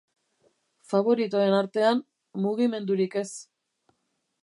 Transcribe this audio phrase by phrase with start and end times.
[0.93, 2.01] Faboritoen artean,
[2.47, 3.29] mugimendurik ez.